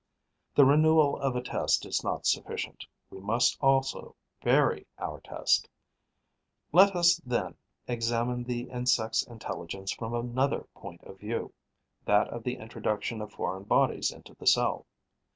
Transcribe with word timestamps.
The 0.55 0.65
renewal 0.65 1.15
of 1.19 1.35
a 1.35 1.43
test 1.43 1.85
is 1.85 2.03
not 2.03 2.25
sufficient: 2.25 2.87
we 3.11 3.19
must 3.19 3.55
also 3.61 4.15
vary 4.43 4.87
our 4.97 5.19
test. 5.19 5.69
Let 6.71 6.95
us, 6.95 7.17
then, 7.17 7.53
examine 7.87 8.43
the 8.45 8.63
insect's 8.71 9.21
intelligence 9.21 9.91
from 9.91 10.15
another 10.15 10.61
point 10.73 11.03
of 11.03 11.19
view, 11.19 11.53
that 12.05 12.29
of 12.29 12.41
the 12.41 12.55
introduction 12.55 13.21
of 13.21 13.33
foreign 13.33 13.61
bodies 13.65 14.09
into 14.09 14.33
the 14.33 14.47
cell. 14.47 14.87